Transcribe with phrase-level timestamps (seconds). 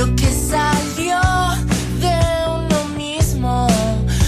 [0.00, 1.20] lo que salió
[2.00, 2.18] de
[2.48, 3.66] uno mismo.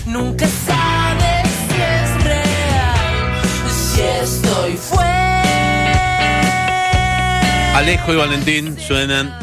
[0.04, 5.42] Nunca sabes si es real, si estoy fuera.
[7.78, 9.34] Alejo y Valentín suenan.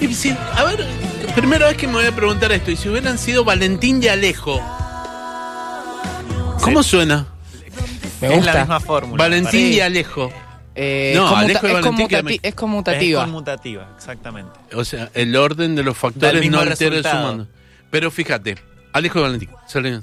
[0.00, 0.86] Y si- a ver,
[1.34, 2.70] primera vez que me voy a preguntar esto.
[2.70, 4.60] Y si hubieran sido Valentín y Alejo,
[6.60, 7.24] ¿cómo suena?
[8.20, 8.52] Me es gusta.
[8.52, 9.24] la misma fórmula.
[9.24, 10.30] Valentín y Alejo.
[10.74, 13.24] Eh, No, es, Alejo y es Valentín conmutati- que me- es Es conmutativa.
[13.24, 14.52] conmutativa, exactamente.
[14.74, 17.22] O sea, el orden de los factores no altera el resultado.
[17.22, 17.48] sumando.
[17.90, 18.56] Pero fíjate,
[18.92, 19.50] Alejo y Valentín.
[19.68, 20.02] salen-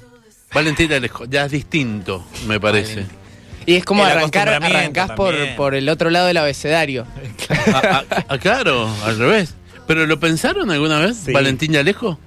[0.53, 2.95] Valentín y Alejo, ya es distinto, me parece.
[2.95, 3.17] Valentín.
[3.65, 7.05] y es como El arrancar, arrancás por, por el otro lado del abecedario.
[7.73, 9.55] Ah, ah, ah, claro, al revés.
[9.87, 11.17] ¿Pero lo pensaron alguna vez?
[11.25, 11.31] Sí.
[11.31, 12.19] ¿Valentín y Alejo?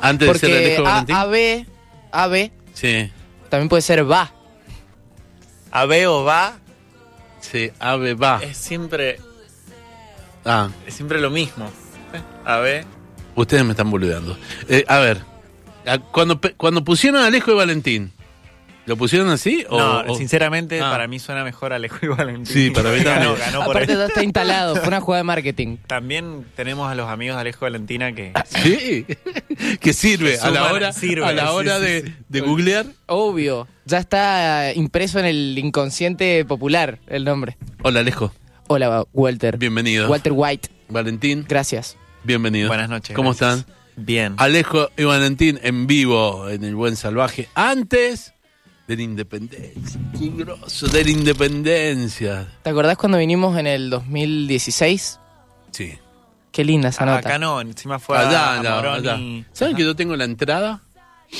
[0.00, 1.16] Antes de ser Porque Alejo y A- Valentín.
[1.16, 1.66] AB,
[2.12, 3.10] AB Sí,
[3.48, 4.32] también puede ser va.
[5.76, 6.56] A B o va
[7.40, 8.40] sí, Ave va.
[8.42, 9.18] es siempre,
[10.44, 11.70] Ah, es siempre lo mismo.
[12.44, 12.84] A B.
[13.34, 14.38] ustedes me están boludeando.
[14.68, 15.20] Eh, a ver,
[16.12, 18.12] cuando, cuando pusieron a Alejo y Valentín,
[18.86, 19.64] ¿lo pusieron así?
[19.68, 20.90] O, No, o- sinceramente, Ah.
[20.90, 22.46] para mí suena mejor Alejo y Valentín.
[22.46, 23.34] Sí, para mí también.
[23.38, 25.76] ganó por Aparte ya está instalado, fue una jugada de marketing.
[25.86, 29.06] También tenemos a los amigos de Alejo y Valentina que Sí,
[29.80, 32.14] que sirve Que a la hora, sirve, a la hora sí, de, sí.
[32.28, 32.86] de googlear.
[33.06, 37.56] Obvio, ya está impreso en el inconsciente popular el nombre.
[37.82, 38.32] Hola Alejo,
[38.68, 39.58] Hola, Walter.
[39.58, 40.08] bienvenido.
[40.08, 41.96] Walter White, Valentín, gracias.
[42.24, 42.68] bienvenido.
[42.68, 43.14] Buenas noches.
[43.14, 43.60] ¿Cómo gracias.
[43.60, 43.76] están?
[43.98, 44.34] Bien.
[44.36, 48.34] Alejo y Valentín en vivo en el Buen Salvaje antes
[48.86, 50.00] de la independencia.
[50.18, 52.46] Qué grosso, de la independencia.
[52.62, 55.18] ¿Te acordás cuando vinimos en el 2016?
[55.72, 55.92] Sí.
[56.52, 57.18] Qué linda esa nota.
[57.18, 59.16] Acá no, encima fue Allá, a, a allá, Morón allá.
[59.18, 60.80] y- ¿Saben que yo tengo la entrada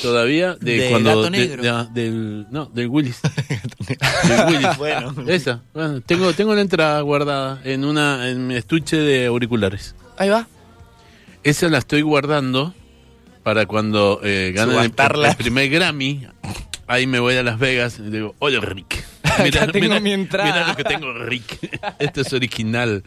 [0.03, 1.63] todavía de, De cuando Gato de- Negro.
[1.63, 3.21] de- del no, del Willis.
[4.29, 4.69] del Willis.
[4.79, 5.15] Bueno.
[5.29, 5.63] Esa.
[5.73, 9.95] Bueno, tengo tengo la entrada guardada en una en mi estuche de auriculares.
[10.19, 10.47] Ahí va.
[11.45, 12.75] Esa la estoy guardando
[13.43, 16.27] para cuando eh, gane el primer Grammy.
[16.87, 19.05] Ahí me voy a Las Vegas y digo, oye Rick.
[19.25, 20.53] Acá tengo mi entrada.
[20.53, 21.81] mira lo que tengo Rick.
[21.99, 23.03] Esto es original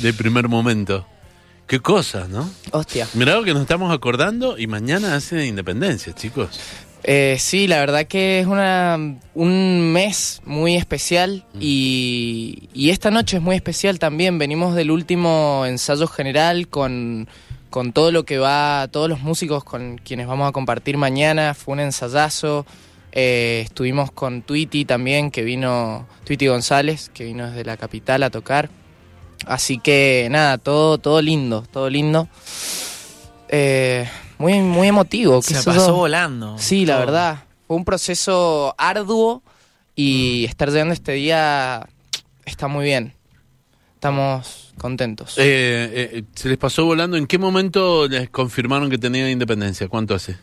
[0.00, 1.06] del primer momento.
[1.66, 2.50] Qué cosa, ¿no?
[2.72, 3.06] Hostia.
[3.14, 6.58] Mirá lo que nos estamos acordando y mañana hace independencia, chicos.
[7.04, 8.98] Eh, sí, la verdad que es una,
[9.34, 11.58] un mes muy especial Mm.
[11.60, 14.38] y, y esta noche es muy especial también.
[14.38, 17.28] Venimos del último ensayo general con,
[17.70, 21.54] con todo lo que va, todos los músicos con quienes vamos a compartir mañana.
[21.54, 22.66] Fue un ensayazo.
[23.12, 28.30] Eh, estuvimos con Tweety también, que vino, Tweety González, que vino desde la capital a
[28.30, 28.70] tocar.
[29.46, 32.28] Así que nada, todo, todo lindo, todo lindo.
[33.48, 35.42] Eh, muy, muy emotivo.
[35.42, 36.56] Se pasó volando.
[36.58, 37.44] Sí, la verdad.
[37.66, 39.42] Fue un proceso arduo
[39.94, 41.86] y estar llegando este día
[42.44, 43.14] está muy bien.
[43.94, 45.34] Estamos contentos.
[45.36, 47.16] Eh, eh, ¿Se les pasó volando?
[47.16, 49.88] ¿En qué momento les confirmaron que tenían independencia?
[49.88, 50.38] ¿Cuánto hace?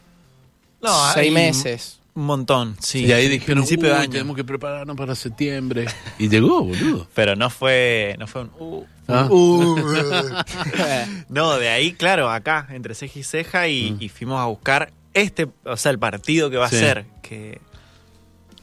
[0.81, 1.99] No, Seis hay meses.
[2.17, 3.05] Un montón, sí.
[3.05, 4.09] y ahí dijeron, principio de "Uy, año.
[4.11, 5.85] tenemos que prepararnos para septiembre.
[6.17, 7.07] Y llegó, boludo.
[7.13, 8.51] Pero no fue, no fue un...
[8.57, 9.27] uh, Ah.
[9.29, 9.75] uh.
[11.29, 15.47] no, de ahí, claro, acá, entre ceja y ceja, y, y fuimos a buscar este,
[15.63, 16.75] o sea, el partido que va Sí.
[16.75, 17.59] a ser, que,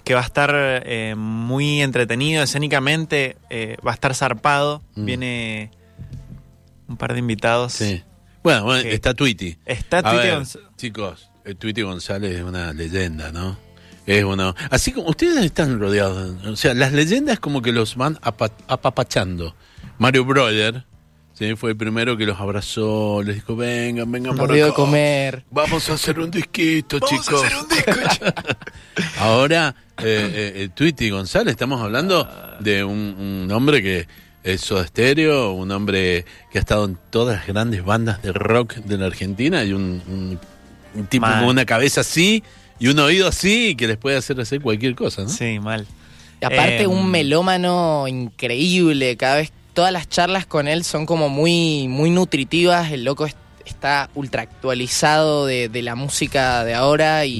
[0.04, 5.04] que va a estar eh, muy entretenido escénicamente, eh, va a estar zarpado, Mm.
[5.04, 5.70] viene
[6.88, 7.72] un par de invitados.
[7.74, 8.02] Sí.
[8.42, 9.56] Bueno, bueno, está Tweety.
[9.64, 13.56] Está Gonz- chicos, el Tweety González es una leyenda, ¿no?
[14.06, 14.54] Es uno.
[14.70, 19.54] Así como ustedes están rodeados, o sea, las leyendas como que los van apa- apapachando.
[19.98, 20.84] Mario Brother,
[21.32, 21.54] ¿sí?
[21.56, 24.72] Fue el primero que los abrazó, les dijo, vengan, vengan por acá.
[24.74, 25.44] comer.
[25.50, 27.42] Vamos a hacer un disquito, chicos.
[29.18, 32.28] Ahora, eh, eh, eh, Tweety González, estamos hablando
[32.60, 34.06] de un, un hombre que
[34.42, 38.74] es Soda Stereo, un hombre que ha estado en todas las grandes bandas de rock
[38.74, 40.38] de la Argentina y un, un-
[40.94, 41.40] un tipo Mal.
[41.40, 42.42] con una cabeza así
[42.78, 45.28] y un oído así que les puede hacer hacer cualquier cosa, ¿no?
[45.28, 45.86] Sí, mal.
[46.40, 49.16] Y aparte, Eh, un melómano increíble.
[49.16, 52.90] Cada vez, todas las charlas con él son como muy, muy nutritivas.
[52.92, 57.32] El loco es- está ultra actualizado de, de la música de ahora y,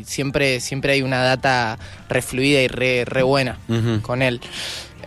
[0.00, 1.78] y siempre, siempre hay una data
[2.08, 3.58] refluida y re, re buena
[4.02, 4.40] con él.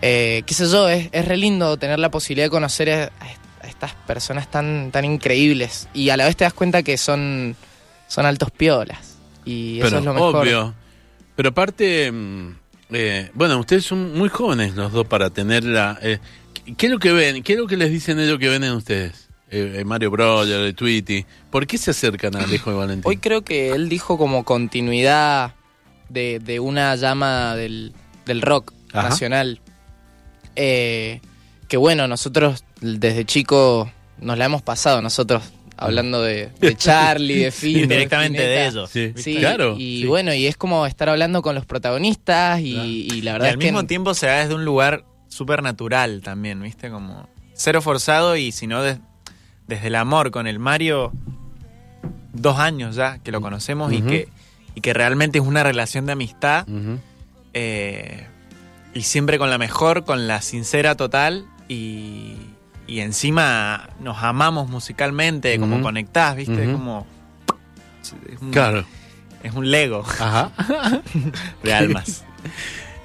[0.02, 3.04] Eh, qué sé yo, es, es re lindo tener la posibilidad de conocer a,
[3.62, 5.88] a estas personas tan, tan increíbles.
[5.94, 7.56] Y a la vez te das cuenta que son,
[8.14, 9.18] son altos piolas.
[9.46, 10.36] Y eso Pero es lo mejor.
[10.36, 10.74] obvio.
[11.36, 12.48] Pero aparte, mm,
[12.92, 15.98] eh, bueno, ustedes son muy jóvenes los dos para tener la...
[16.02, 16.20] eh,
[16.78, 17.42] ¿Qué es lo que ven?
[17.44, 19.30] ¿Qué es lo que les dicen ellos que ven en ustedes?
[19.50, 21.26] Eh, eh, Mario Brother, el Tweety.
[21.50, 23.04] ¿Por qué se acercan a Alejo y Valentín?
[23.10, 25.56] Hoy creo que él dijo como continuidad
[26.10, 27.94] de, de una llama del,
[28.26, 29.10] del rock Ajá.
[29.10, 29.60] nacional.
[30.56, 31.20] Eh,
[31.68, 35.42] que bueno, nosotros desde chico nos la hemos pasado nosotros
[35.78, 37.78] hablando de, de Charlie, de Fito.
[37.80, 38.80] de Indirectamente de Spinetta.
[38.80, 38.90] ellos.
[38.90, 39.76] Sí, Sí, claro.
[39.78, 40.08] y sí.
[40.08, 42.76] bueno, y es como estar hablando con los protagonistas y,
[43.12, 45.64] y la Y verdad al es que mismo tiempo se da desde un lugar súper
[45.64, 46.90] natural también, ¿viste?
[46.90, 49.00] Como cero forzado y si no des-
[49.68, 51.12] desde el amor con el Mario,
[52.34, 54.28] dos años ya que lo conocemos y, que,
[54.76, 56.66] y que realmente es una relación de amistad
[57.54, 58.28] eh,
[58.94, 62.34] y siempre con la mejor, con la sincera total y,
[62.88, 65.84] y encima nos amamos musicalmente, como Ujú.
[65.84, 66.68] conectás, ¿viste?
[66.68, 66.74] Ujú.
[66.74, 67.08] Como...
[68.02, 68.86] Es un, Claro.
[69.44, 70.52] es un Lego Ajá.
[71.64, 72.24] de almas.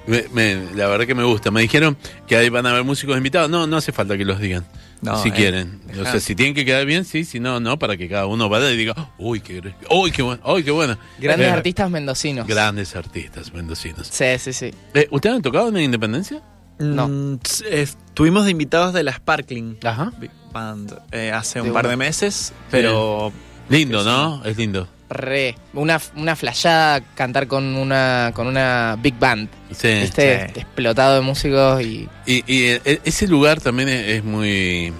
[0.07, 1.51] Me- me- la verdad que me gusta.
[1.51, 1.95] Me dijeron
[2.27, 3.49] que ahí van a haber músicos invitados.
[3.49, 4.65] No, no hace falta que los digan.
[5.01, 5.79] No, si eh, quieren.
[5.97, 8.49] O sea, si tienen que quedar bien, sí, si no, no, para que cada uno
[8.49, 10.97] vaya y diga, uy, qué, uy, qué bueno, uy, qué bueno.
[11.19, 12.45] grandes Eh, artistas mendocinos.
[12.47, 14.07] Grandes artistas mendocinos.
[14.11, 14.73] Sí, sí, sí.
[14.93, 16.41] Eh, ¿Ustedes han tocado en la Independencia?
[16.79, 17.07] No.
[17.07, 17.39] Mm,
[17.69, 20.11] Estuvimos de invitados de la Sparkling Ajá.
[20.19, 21.91] Big Band eh, hace De un par una.
[21.91, 23.31] de meses, pero
[23.69, 24.03] Lindo.
[24.03, 24.43] ¿no?
[24.45, 24.87] Es lindo.
[25.09, 25.55] Re.
[25.73, 29.49] Una, una flashada cantar con una, con una big band.
[29.71, 29.87] Sí.
[30.01, 30.51] ¿Viste?
[30.53, 30.59] sí.
[30.61, 32.07] Explotado de músicos y.
[32.25, 34.93] Y, y, eh, ese lugar también es, es muy,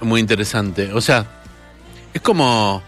[0.00, 0.92] muy interesante.
[0.92, 1.26] O sea,
[2.12, 2.82] es como,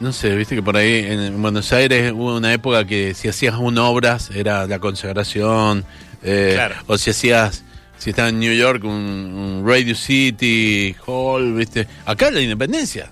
[0.00, 3.54] no sé, viste que por ahí en Buenos Aires hubo una época que si hacías
[3.56, 5.84] un obras era la consagración,
[6.26, 6.74] eh, Claro.
[6.86, 7.64] o si hacías,
[7.98, 11.86] si estaba en New York, un, un Radio City, Hall, viste.
[12.04, 13.10] Acá la independencia.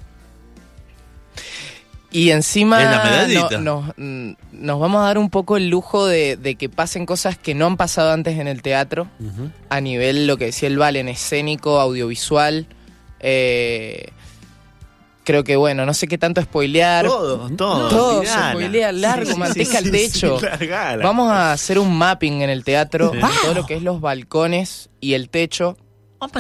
[2.11, 3.59] Y encima Es la medallita.
[3.59, 7.07] no- nos, mm, nos vamos a dar un poco el lujo de, de que pasen
[7.07, 9.09] cosas que no han pasado antes en el teatro,
[9.69, 12.67] a nivel, lo que decía el Valen, escénico, audiovisual.
[13.27, 14.11] eh,
[15.25, 17.07] creo que, bueno, no sé qué tanto spoilear.
[17.07, 17.89] todo, todo.
[17.89, 20.39] Todo se spoilea largo, manteca al techo.
[20.41, 21.05] largala.
[21.05, 23.17] Vamos a hacer un mapping en el teatro, Sí.
[23.19, 25.77] de todo lo que es los balcones y el techo.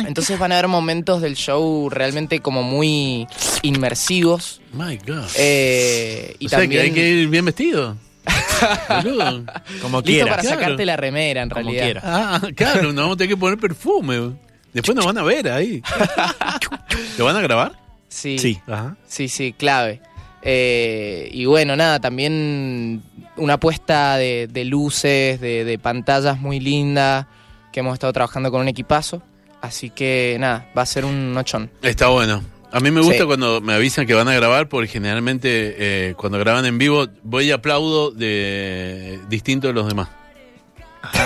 [0.06, 3.26] Entonces van a haber momentos del show realmente como muy
[3.60, 4.62] inmersivos.
[4.72, 5.25] My God.
[5.36, 7.96] eh, y o sea también que hay que ir bien vestido.
[9.82, 10.31] Como listo quiera.
[10.31, 10.58] para claro.
[10.60, 11.84] sacarte la remera en Como realidad.
[11.84, 12.00] quiera.
[12.04, 14.32] Ah, claro, no vamos a tener que poner perfume.
[14.72, 15.82] Después nos van a ver ahí.
[17.19, 17.72] ¿Lo van a grabar?
[18.14, 18.61] Sí, Sí.
[18.66, 18.96] Ajá.
[19.06, 20.00] sí, sí, clave.
[20.43, 23.02] Eh, y bueno, nada, también
[23.37, 27.26] una puesta de, de luces, de, de pantallas muy linda,
[27.72, 29.22] que hemos estado trabajando con un equipazo.
[29.62, 31.70] Así que nada, va a ser un nochón.
[31.82, 32.43] Está bueno.
[32.70, 33.25] A mí me gusta Sí.
[33.25, 35.75] cuando me avisan que van a grabar, porque generalmente
[36.10, 40.08] eh, cuando graban en vivo voy y aplaudo de distinto de los demás.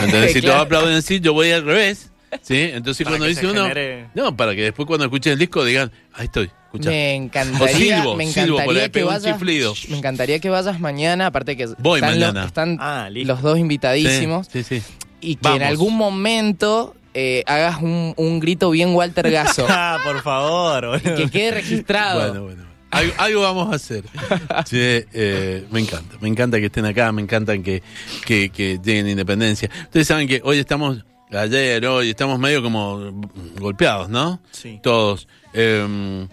[0.02, 0.32] ¿Entendés?
[0.32, 0.54] Si Claro.
[0.54, 2.10] todos aplauden así, yo voy al revés.
[2.42, 2.58] ¿Sí?
[2.74, 3.64] Entonces Para cuando dice uno...
[3.66, 6.90] genere- No, para que después cuando escuchen el disco digan, ahí estoy, escucha.
[6.90, 9.22] Me encantaría, silbo, me silbo, encantaría que vayas.
[9.24, 9.74] chiflido.
[9.88, 12.40] Me encantaría que vayas mañana, aparte que Voy están, mañana.
[12.40, 14.86] Los, están Ah, los dos invitadísimos Sí, sí, sí.
[15.20, 15.60] y que Vamos.
[15.60, 21.00] en algún momento eh, hagas un, un grito bien Walter Gaso Ah, por favor.
[21.02, 22.20] que quede registrado.
[22.28, 22.68] Bueno, bueno.
[22.90, 24.04] Algo, algo vamos a hacer.
[24.66, 26.16] Sí, eh, me encanta.
[26.20, 27.82] Me encanta que estén acá, me encanta que,
[28.24, 29.68] que, que lleguen Independencia.
[29.84, 33.12] Ustedes saben que hoy estamos, ayer, hoy, estamos medio como
[33.58, 34.40] golpeados, ¿no?
[34.52, 34.80] Sí.
[34.82, 35.28] Todos.
[35.52, 36.26] Eh,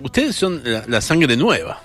[0.00, 1.82] ustedes son la, la sangre nueva,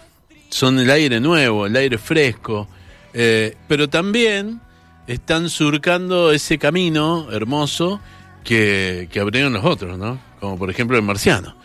[0.50, 2.68] son el aire nuevo, el aire fresco,
[3.14, 4.60] eh, pero también
[5.08, 8.00] están surcando ese camino hermoso
[8.44, 10.20] que, que abrieron los otros, ¿no?
[10.40, 11.56] Como por ejemplo el marciano.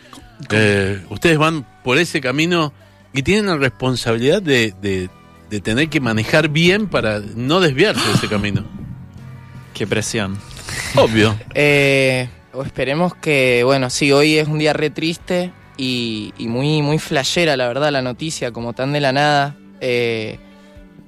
[0.50, 2.72] Eh, ustedes van por ese camino
[3.12, 5.10] y tienen la responsabilidad de, de-
[5.50, 8.64] de tener que manejar bien para no desviarse de ese camino.
[9.74, 10.38] Qué presión.
[10.96, 11.36] Obvio.
[11.54, 16.82] Eh, o esperemos que, bueno, sí, hoy es un día re triste y, y muy,
[16.82, 19.56] muy flashera, la verdad, la noticia, como tan de la nada.
[19.80, 20.38] Eh,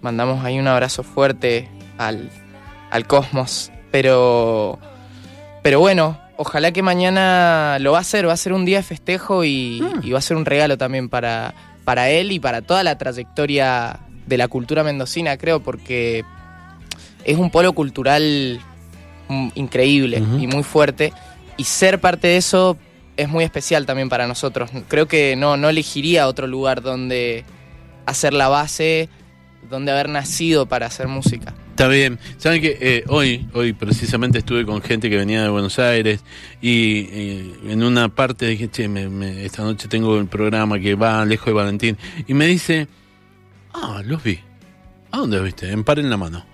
[0.01, 2.31] mandamos ahí un abrazo fuerte al,
[2.91, 3.71] al cosmos.
[3.91, 4.79] Pero,
[5.63, 8.83] pero bueno, ojalá que mañana lo va a hacer, va a ser un día de
[8.83, 11.53] festejo y, y va a ser un regalo también para,
[11.85, 16.25] para él y para toda la trayectoria de la cultura mendocina, creo, porque
[17.25, 18.59] es un polo cultural
[19.29, 21.13] mm, increíble y muy fuerte.
[21.59, 22.79] Y ser parte de eso
[23.23, 24.71] es muy especial también para nosotros.
[24.89, 27.45] Creo que no, no elegiría otro lugar donde
[28.07, 29.09] hacer la base,
[29.71, 31.55] donde haber nacido para hacer música.
[31.71, 32.19] Está bien.
[32.37, 36.23] Saben que eh, hoy, hoy precisamente estuve con gente que venía de Buenos Aires
[36.61, 40.95] y eh, en una parte dije, che, me- me- esta noche tengo el programa que
[40.95, 41.97] va lejos de Valentín.
[42.29, 42.89] Y me dice,
[43.73, 44.39] ah, los vi.
[45.13, 45.71] ¿A dónde los viste?
[45.71, 46.45] En Par en la Mano.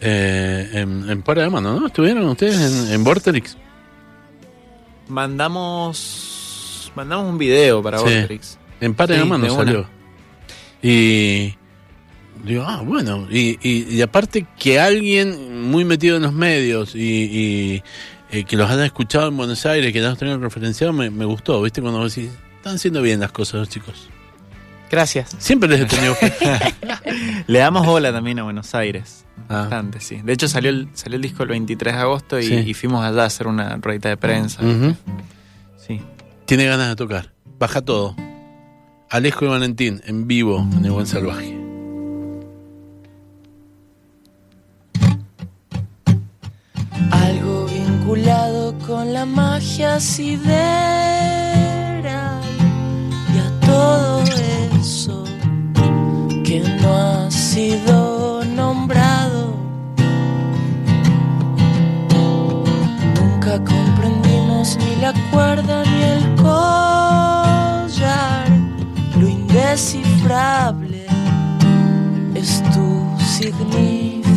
[0.00, 1.86] Eh, en, en Par en la Mano, ¿no?
[1.86, 2.56] ¿Estuvieron ustedes
[2.90, 3.04] en, en?
[5.08, 6.92] Mandamos.
[6.94, 8.04] Mandamos un video para Sí.
[8.94, 9.64] Par en Sí, una.
[9.64, 9.88] salió.
[10.82, 11.54] Y
[12.44, 13.26] digo, ah, bueno.
[13.30, 17.82] Y, y- y aparte que alguien muy metido en los medios y, y-
[18.30, 21.24] eh, que los hayan escuchado en Buenos Aires, que ya nos tengan referenciado, me, me
[21.24, 21.80] gustó, ¿viste?
[21.80, 24.08] Cuando decís, están haciendo bien las cosas los chicos.
[24.90, 25.34] Gracias.
[25.38, 26.32] Siempre les he tenido fe.
[27.46, 29.24] Le damos bola también a Buenos Aires.
[29.48, 29.60] Ah.
[29.62, 30.20] Bastante, sí.
[30.22, 32.54] De hecho, salió el, salió el disco el 23 de agosto y, Sí.
[32.54, 34.62] y fuimos allá a hacer una ruedita de prensa.
[35.76, 36.00] Sí.
[36.46, 37.32] Tiene ganas de tocar.
[37.58, 38.16] Baja todo.
[39.10, 41.54] Alejo y Valentín, en vivo, en el Buen Salvaje.
[47.10, 50.42] Algo vinculado con la magia sideral
[53.34, 54.17] y a todo
[56.44, 59.56] que no ha sido nombrado.
[63.16, 67.68] Nunca comprendimos ni la cuerda ni el collar,
[69.18, 71.06] lo indescifrable
[72.34, 74.28] es tu significado.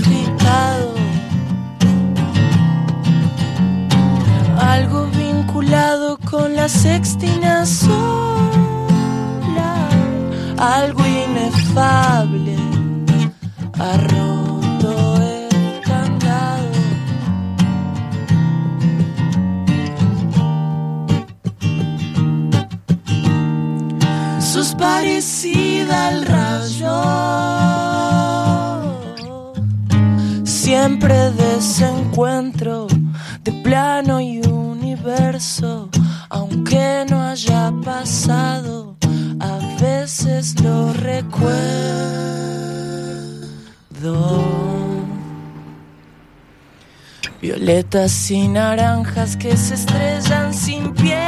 [4.57, 7.65] algo vinculado con la sextina
[10.61, 12.55] algo inefable.
[13.79, 16.71] Ha roto el candado.
[24.39, 27.01] Sos parecida al rayo.
[30.45, 32.85] Siempre desencuentro
[33.43, 35.89] de plano y universo,
[36.29, 38.90] aunque no haya pasado,
[40.63, 41.51] lo recuerdo.
[47.41, 51.19] Violetas y naranjas que se estrellan sin piedad.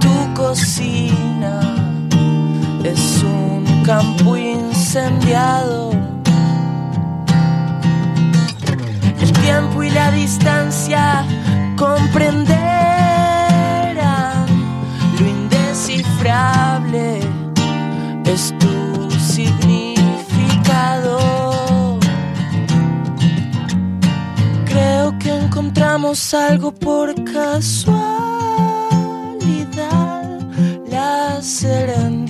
[0.00, 1.60] Tu cocina
[2.84, 5.90] es un campo incendiado.
[9.20, 11.24] El tiempo y la distancia
[11.76, 12.59] comprenderán
[18.32, 19.98] es tu significado.
[24.66, 27.90] Creo que encontramos algo por casualidad.
[30.88, 32.29] La serendipia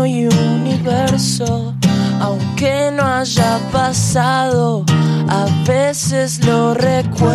[0.00, 1.74] plano y universo.
[2.20, 4.84] Aunque no haya pasado,
[5.28, 7.30] a veces lo recuerdo.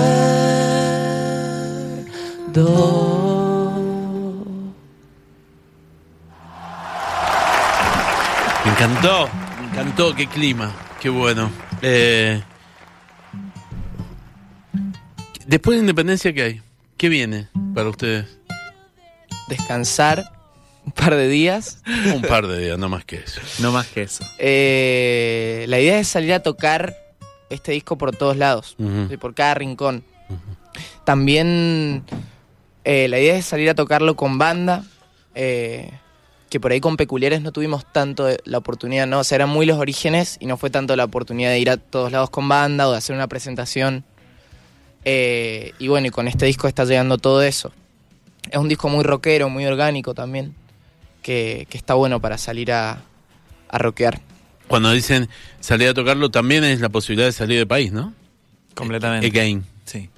[8.63, 9.29] Me encantó,
[9.59, 11.49] me encantó, qué clima, qué bueno.
[11.81, 12.41] Eh,
[15.45, 16.61] después de Independencia, ¿qué hay?
[16.97, 18.37] ¿Qué viene para ustedes?
[19.49, 20.34] Descansar
[20.85, 21.81] un par de días.
[22.13, 23.41] Un par de días, no más que eso.
[23.59, 24.23] No más que eso.
[24.37, 26.95] Eh, la idea es salir a tocar
[27.49, 28.75] este disco por todos lados,
[29.19, 30.03] por cada rincón.
[31.03, 32.03] También
[32.83, 34.83] eh, la idea es salir a tocarlo con banda,
[35.33, 35.91] eh,
[36.49, 39.19] que por ahí con Peculiares no tuvimos tanto la oportunidad, ¿no?
[39.19, 41.77] O sea, eran muy los orígenes y no fue tanto la oportunidad de ir a
[41.77, 44.03] todos lados con banda o de hacer una presentación.
[45.03, 47.71] Eh, y bueno, y con este disco está llegando todo eso.
[48.49, 50.55] Es un disco muy rockero, muy orgánico también,
[51.25, 53.01] que, que está bueno para salir a,
[53.69, 54.21] a rockear.
[54.67, 55.27] Cuando dicen
[55.59, 58.13] salir a tocarlo, también es la posibilidad de salir de país, ¿no?
[58.75, 59.25] Completamente.
[59.25, 59.65] Again.
[59.85, 60.09] Sí.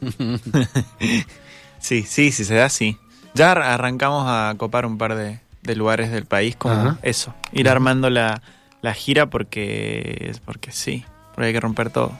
[1.79, 2.97] sí, sí, sí se da, sí.
[3.33, 6.99] Ya ar- arrancamos a copar un par de, de lugares del país Ajá.
[7.03, 7.33] eso.
[7.53, 8.41] Ir armando la,
[8.81, 12.17] la gira porque, porque sí, porque hay que romper todo.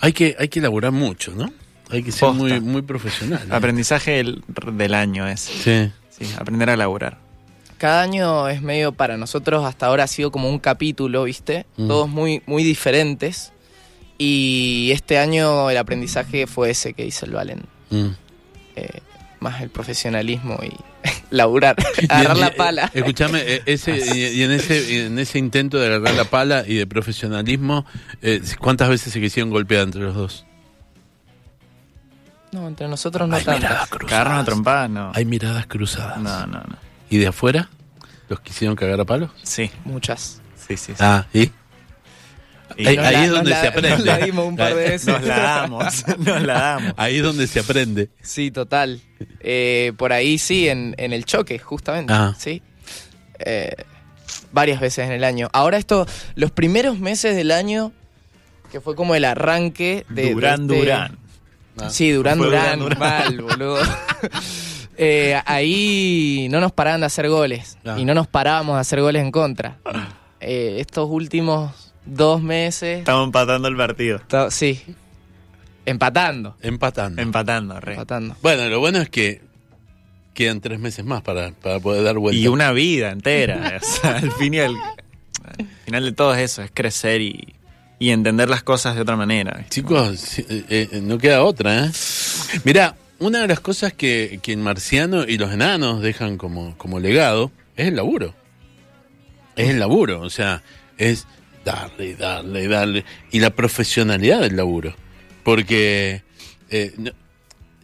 [0.00, 1.52] Hay que, hay que elaborar mucho, ¿no?
[1.90, 2.34] Hay que ser Posta.
[2.42, 3.42] muy, muy profesional.
[3.48, 3.54] ¿eh?
[3.54, 5.40] Aprendizaje del, del año es.
[5.40, 5.92] Sí.
[6.10, 7.18] Sí, aprender a laburar.
[7.84, 11.66] Cada año es medio para nosotros hasta ahora ha sido como un capítulo, ¿viste?
[11.76, 11.86] Mm.
[11.86, 13.52] Todos muy, muy diferentes.
[14.16, 17.64] Y este año el aprendizaje fue ese que hizo el Valen.
[17.90, 18.06] Mm.
[18.76, 19.00] Eh,
[19.40, 20.72] más el profesionalismo y
[21.30, 21.76] laburar,
[22.08, 22.84] agarrar Y- la pala.
[22.94, 26.24] eh, Escúchame, eh, ese, y, y en ese y en ese intento de agarrar la
[26.24, 27.84] pala y de profesionalismo,
[28.22, 30.46] eh, ¿cuántas veces se quisieron golpear entre los dos?
[32.50, 33.60] No, entre nosotros no Hay tanto.
[33.60, 34.44] miradas Cagarnos a cruzadas.
[34.46, 35.12] trompadas, no.
[35.14, 36.16] Hay miradas cruzadas.
[36.16, 36.76] No, no, no.
[37.10, 37.68] ¿Y de afuera?
[38.28, 39.30] ¿Los quisieron cagar a palos?
[39.42, 40.40] Sí, Muchas.
[40.56, 40.92] sí, sí.
[40.92, 40.98] sí.
[41.00, 41.50] Ah, ¿y?
[42.76, 43.90] Y ahí- Nos ahí la- es donde la- se aprende.
[43.90, 45.06] nos la dimos un par de veces.
[45.06, 46.94] Nos la damos, nos la damos.
[46.96, 48.08] Ahí es donde se aprende.
[48.22, 49.00] Sí, total.
[49.40, 52.12] Eh, por ahí sí, en, en el choque, justamente.
[52.12, 52.34] Ah.
[52.38, 52.62] Sí.
[53.38, 53.74] Eh,
[54.52, 55.48] varias veces en el año.
[55.52, 57.92] Ahora esto, los primeros meses del año,
[58.72, 60.32] que fue como el arranque de...
[60.32, 61.18] Durán, de este- Durán.
[61.80, 61.90] Ah.
[61.90, 62.98] Sí, Durán Durán, Durán, Durán.
[62.98, 63.78] mal, boludo.
[64.96, 67.96] Eh, ahí no nos paraban de hacer goles Ah.
[67.98, 69.78] y no nos parábamos de hacer goles en contra.
[70.40, 74.20] Eh, estos últimos dos meses, Estamos empatando el partido.
[74.50, 74.82] sí,
[75.86, 77.20] empatando, Empatando.
[77.20, 77.92] Empatando, re.
[77.92, 78.36] empatando.
[78.42, 79.42] bueno, lo bueno es que
[80.34, 82.38] quedan tres meses más para, para poder dar vuelta.
[82.40, 83.78] Y una vida entera.
[83.82, 87.54] o sea, al, fin y al, al final de todo es eso, es crecer y,
[87.98, 89.54] y entender las cosas de otra manera.
[89.58, 89.70] ¿viste?
[89.76, 91.90] Chicos, eh, eh, no queda otra, ¿eh?
[92.64, 97.00] Mirá, una de las cosas que, que el marciano y los enanos dejan como, como
[97.00, 98.34] legado es el laburo.
[99.56, 100.62] Es el laburo, o sea,
[100.98, 101.26] es
[101.64, 103.04] darle, darle, darle.
[103.30, 104.94] Y la profesionalidad del laburo.
[105.44, 106.22] Porque,
[106.70, 107.10] eh, no-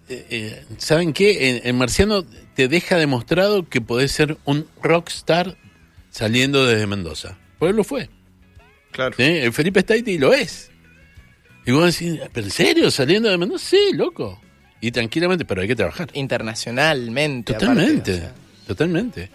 [0.08, 1.50] eh, eh, ¿saben qué?
[1.50, 5.56] El, el marciano te deja demostrado que podés ser un rockstar
[6.10, 7.38] saliendo desde Mendoza.
[7.60, 8.08] Pues lo fue.
[8.90, 9.14] Claro.
[9.16, 9.22] ¿sí?
[9.22, 10.70] El Felipe Staiti lo es.
[11.64, 12.90] Y vos decís, ¿pero en serio?
[12.90, 13.64] ¿Saliendo de Mendoza?
[13.64, 14.40] Sí, loco.
[14.80, 16.08] Y tranquilamente, pero hay que trabajar.
[16.14, 17.52] Internacionalmente.
[17.52, 18.32] Totalmente, aparte, o sea,
[18.66, 19.30] totalmente.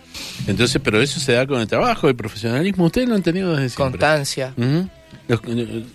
[0.47, 2.85] Entonces, pero eso se da con el trabajo, el profesionalismo.
[2.85, 3.99] Ustedes lo han tenido desde siempre.
[3.99, 4.53] constancia.
[5.27, 5.41] Los,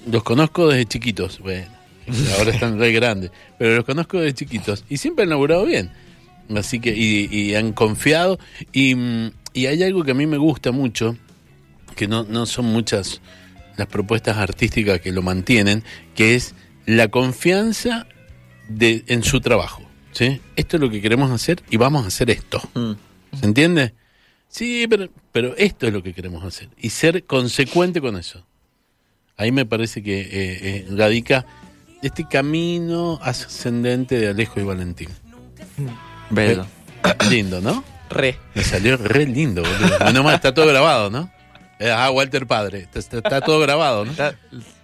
[0.07, 1.41] los conozco desde chiquitos.
[1.41, 1.67] Bueno,
[2.39, 3.31] ahora están re grandes.
[3.59, 4.85] Pero los conozco desde chiquitos.
[4.89, 5.91] Y siempre han laburado bien.
[6.57, 8.39] Así que, y, y han confiado.
[8.73, 8.95] Y,
[9.53, 11.17] y hay algo que a mí me gusta mucho,
[11.97, 13.21] que no, no son muchas
[13.77, 15.83] las propuestas artísticas que lo mantienen,
[16.15, 16.55] que es
[16.87, 18.07] la confianza
[18.71, 19.83] de, en su trabajo.
[20.13, 20.41] ¿sí?
[20.57, 22.61] Esto es lo que queremos hacer y vamos a hacer esto.
[22.75, 22.93] Mm.
[23.39, 23.95] ¿Se entiende?
[24.49, 26.69] Sí, pero, pero esto es lo que queremos hacer.
[26.81, 28.45] Y ser consecuente con eso.
[29.37, 31.47] Ahí me parece que eh, eh, radica
[32.03, 35.09] este camino ascendente de Alejo y Valentín.
[36.31, 36.67] Bello.
[37.31, 37.83] Lindo, ¿no?
[38.11, 38.39] Re.
[38.55, 39.99] Me salió re lindo, boludo.
[40.05, 41.31] Menos mal, está todo grabado, ¿no?
[41.79, 42.81] Eh, Ah, Walter Padre.
[42.81, 44.11] Está, está- está todo grabado, ¿no?
[44.11, 44.35] Está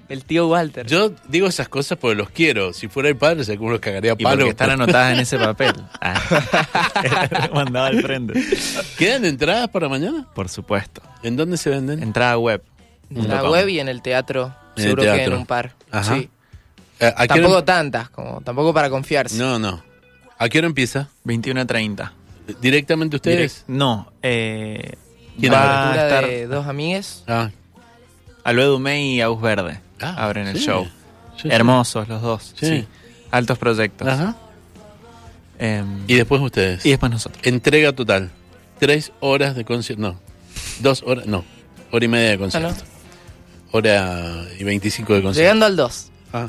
[0.08, 0.86] el tío Walter.
[0.86, 2.72] Yo digo esas cosas porque los quiero.
[2.72, 4.36] Si fuera el padre, seguro los cagaría a Y palo.
[4.38, 5.74] porque están anotadas en ese papel.
[6.00, 7.50] Ah.
[7.54, 8.34] Mandaba al frente.
[8.98, 10.26] ¿Quedan entradas para mañana?
[10.34, 11.02] Por supuesto.
[11.22, 12.02] ¿En dónde se venden?
[12.02, 12.62] Entrada web.
[13.10, 14.54] en la web y en el teatro.
[14.76, 15.72] En el Seguro que en un par.
[15.90, 16.16] Ajá.
[16.16, 16.28] Sí.
[17.00, 19.36] Eh, ¿A qué hora- Tampoco tantas, como tampoco para confiarse.
[19.38, 19.82] No, no.
[20.38, 21.08] ¿A qué hora empieza?
[21.24, 22.12] 21 a 30.
[22.60, 23.64] ¿Directamente ustedes?
[23.66, 24.92] No, eh,
[25.40, 27.24] ¿Quién va a estar de dos amigues.
[27.26, 27.50] Ah,
[28.44, 29.80] Alue Dumey y Aus Verde.
[30.00, 30.64] Ah, abren el sí.
[30.66, 30.84] show.
[31.36, 31.48] sí, sí.
[31.50, 32.54] Hermosos los dos.
[32.58, 32.66] Sí.
[32.66, 32.86] Sí.
[33.30, 34.06] Altos proyectos.
[34.08, 34.36] Ajá.
[35.58, 36.84] Em, Y después ustedes.
[36.84, 37.40] y después nosotros.
[37.46, 38.30] Entrega total.
[38.78, 40.02] Tres horas de concierto.
[40.02, 40.20] No.
[40.80, 41.26] Dos horas.
[41.26, 41.44] No.
[41.92, 42.68] Hora y media de concierto.
[42.82, 42.84] Ah,
[43.72, 45.40] Hora y veinticinco de concierto.
[45.42, 46.10] Llegando al 2.
[46.32, 46.48] Ah.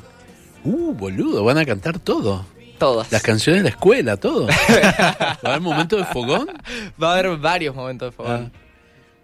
[0.63, 1.43] Uh, boludo.
[1.43, 2.45] Van a cantar todo.
[2.77, 3.11] Todas.
[3.11, 4.47] Las canciones de la escuela, todo.
[4.69, 6.47] ¿Va a haber momento de fogón?
[7.01, 8.51] Va a haber varios momentos de Ah, fogón.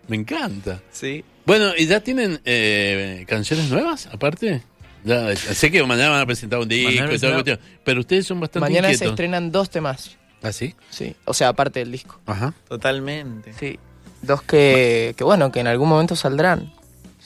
[0.08, 0.80] me encanta.
[0.92, 1.24] Sí.
[1.46, 4.62] Bueno, ¿y ya tienen eh, canciones nuevas aparte?
[5.04, 8.00] Ya, sé que mañana van a presentar un disco Mañana y toda la cuestión, pero
[8.00, 10.18] ustedes son bastante Mañana se estrenan dos temas.
[10.42, 10.74] ¿Ah, sí?
[10.90, 11.16] Sí.
[11.26, 12.20] O sea, aparte del disco.
[12.26, 12.54] Ajá.
[12.70, 13.54] Totalmente.
[13.60, 13.78] Sí.
[14.22, 16.74] Dos que, que bueno, que en algún momento saldrán.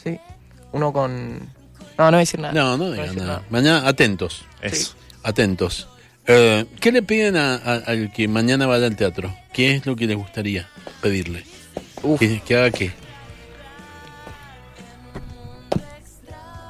[0.04, 0.18] Sí.
[0.72, 1.38] Uno con.
[1.98, 2.54] No, no voy a decir nada.
[2.54, 3.44] No, no voy a digan decir nada.
[3.50, 4.96] Mañana, atentos, Eso.
[5.24, 5.88] atentos.
[6.26, 9.34] Eh, ¿Qué le piden a- a- al que mañana vaya al teatro?
[9.54, 10.68] ¿Qué es lo que les gustaría
[11.02, 11.44] pedirle?
[12.04, 12.20] Uf.
[12.20, 12.92] ¿Que, que haga qué?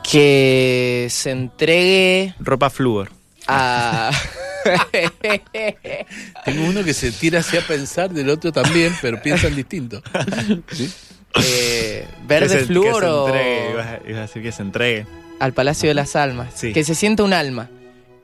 [0.09, 3.09] Que se entregue Ropa flúor.
[3.47, 4.11] a.
[6.45, 10.01] Tengo uno que se tira así a pensar del otro también, pero piensan distinto.
[10.71, 10.91] ¿Sí?
[11.35, 14.61] eh, Que verde se- flúor que se o ibas a- ibas a decir que se
[14.61, 15.05] entregue.
[15.39, 16.53] al Palacio de las Almas.
[16.55, 16.73] Sí.
[16.73, 17.69] Que se sienta un alma.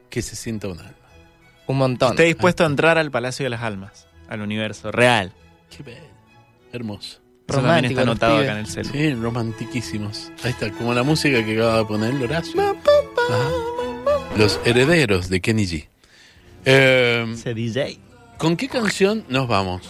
[0.09, 0.91] Que se sienta un alma.
[1.67, 2.11] Un montón.
[2.11, 5.31] Esté dispuesto a entrar al Palacio de las Almas, al universo real.
[5.75, 6.01] Qué bello.
[6.73, 7.19] Hermoso.
[7.47, 8.89] Romántico, está anotado acá en el celu.
[8.91, 10.31] Sí, romantiquísimos.
[10.43, 12.61] Ahí está, como la música que acaba de poner Horacio.
[12.61, 13.49] Ajá.
[14.37, 15.87] Los herederos de Kenny G.
[16.65, 17.99] Eh, Ese DJ.
[18.37, 19.81] ¿Con qué canción nos vamos?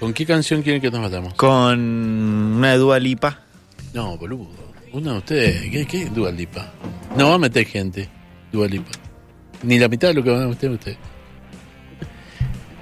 [0.00, 1.34] ¿Con qué canción quieren que nos vayamos?
[1.34, 1.78] Con
[2.56, 3.40] una de Dua Lipa.
[3.94, 4.48] No, boludo.
[4.92, 5.70] Uno de ustedes.
[5.70, 6.72] ¿Qué, qué es Dua Lipa?
[7.16, 8.08] No va a meter gente.
[8.50, 8.90] Dua Lipa.
[9.62, 10.98] Ni la mitad de lo que van a meter ustedes.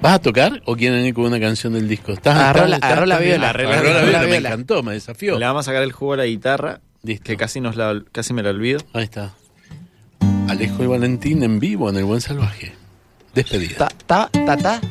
[0.01, 2.11] ¿Vas a tocar o quieren ir con una canción del disco?
[2.13, 3.49] ¿Estás, Agarró la- agarró la viola.
[3.49, 5.37] Agarró la Agarró la viola, me encantó, me desafió.
[5.37, 7.23] Le vamos a sacar el jugo a la guitarra, Listo.
[7.23, 8.79] que casi, nos la, casi me la olvido.
[8.93, 9.33] Ahí está.
[10.49, 12.73] Alejo y Valentín en vivo en El Buen Salvaje.
[13.35, 13.77] Despedida.
[13.77, 14.81] Ta, ta, ta, ta.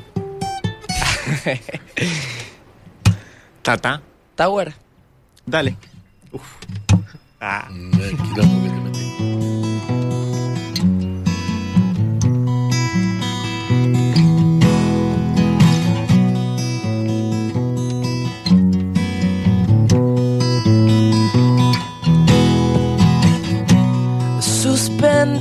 [3.62, 4.02] Tata.
[4.36, 4.72] Tower.
[5.44, 5.76] Dale.
[6.32, 6.42] Uf.
[7.40, 7.68] Ah.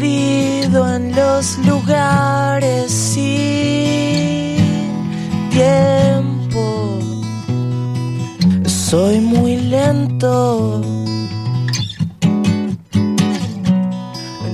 [0.02, 4.58] En los lugares sin
[5.50, 7.00] tiempo.
[8.66, 10.82] Soy muy lento.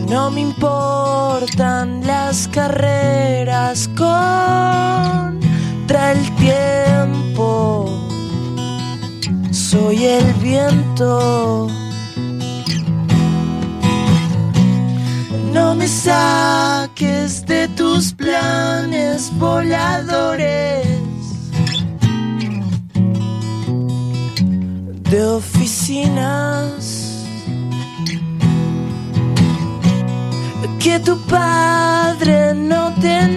[0.09, 5.31] No me importan las carreras contra
[6.11, 7.85] el tiempo.
[9.51, 11.44] Soy el viento.
[16.05, 20.85] Saques de tus planes voladores
[25.09, 26.83] de oficinas.
[30.79, 33.27] Que tu padre no te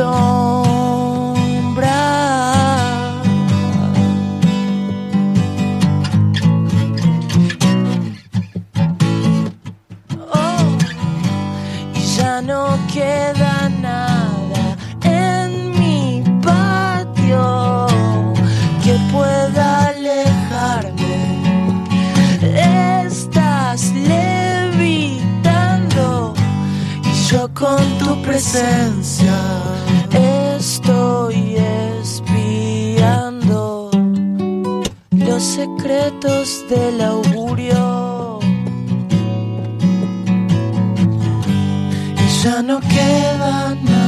[0.00, 0.49] de
[28.40, 29.36] presencia
[30.56, 31.56] estoy
[32.00, 33.90] espiando
[35.10, 38.38] los secretos del augurio.
[42.16, 43.99] y ya no queda nada.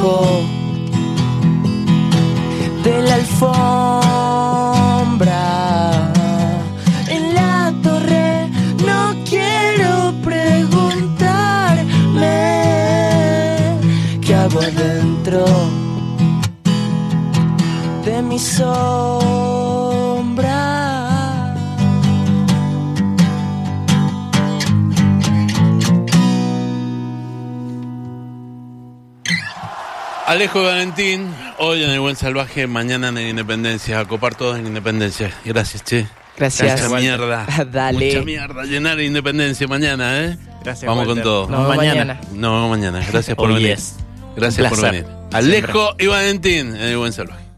[0.00, 0.42] Abajo
[2.82, 3.79] de alfombra?
[30.50, 35.32] Alejo Valentín, hoy en el Buen Salvaje, mañana en Independencia, a copar todos en Independencia.
[35.44, 36.08] Gracias, che.
[36.36, 36.82] Gracias.
[36.88, 37.46] Mucha mierda.
[37.70, 38.06] Dale.
[38.06, 40.36] Mucha mierda, llenar Independencia mañana, ¿eh?
[40.64, 41.22] Gracias, Vamos Walter.
[41.22, 41.48] con todo.
[41.48, 42.20] Nos vemos mañana.
[42.32, 43.06] Nos vemos mañana.
[43.12, 43.78] Gracias por venir.
[44.34, 45.06] Gracias por venir.
[45.32, 47.49] Alejo y Valentín en el Buen Salvaje.